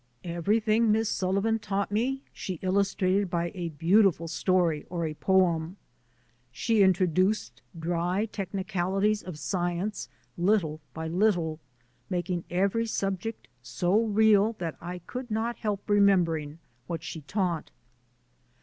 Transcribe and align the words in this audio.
Everything 0.23 0.91
Miss 0.91 1.09
Sullivan 1.09 1.59
taught 1.59 1.91
me 1.91 2.23
she 2.33 2.57
illustrated 2.63 3.29
by 3.29 3.51
a 3.53 3.69
beautiful 3.69 4.27
story 4.27 4.83
or 4.89 5.05
a 5.05 5.13
poem.... 5.13 5.77
She 6.51 6.81
introduced 6.81 7.61
dry 7.77 8.25
technicalities 8.25 9.21
of 9.21 9.37
science 9.37 10.09
little 10.39 10.81
by 10.95 11.07
little, 11.07 11.59
making 12.09 12.45
every 12.49 12.87
subject 12.87 13.47
so 13.61 14.05
real 14.05 14.53
that 14.57 14.75
I 14.81 15.01
could 15.05 15.29
not 15.29 15.57
help 15.57 15.87
remembering 15.87 16.57
what 16.87 17.03
she 17.03 17.21
taught." 17.21 17.69